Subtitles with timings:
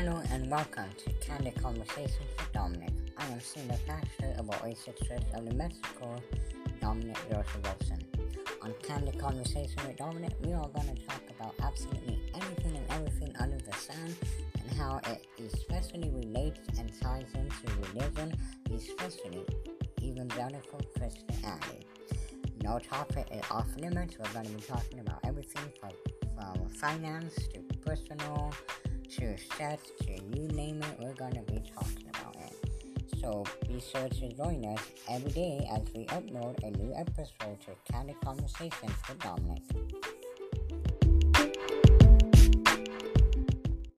[0.00, 2.92] Hello and welcome to Candid Conversations with Dominic.
[3.16, 6.14] I am senior pastor of Oasis Church of New Mexico,
[6.80, 8.04] Dominic Joseph Wilson.
[8.62, 13.34] On Candid Conversation with Dominic, we are going to talk about absolutely anything and everything
[13.40, 14.14] under the sun
[14.62, 18.38] and how it especially relates and ties into religion,
[18.72, 19.44] especially
[20.00, 21.84] evangelical Christianity.
[22.62, 24.16] No topic is off limits.
[24.16, 25.90] We're going to be talking about everything from,
[26.36, 28.52] from finance to personal
[29.18, 30.98] to sets to you name it.
[31.00, 33.20] We're to be talking about it.
[33.20, 37.92] So be sure to join us every day as we upload a new episode to
[37.92, 40.07] Candid Conversations with Dominic.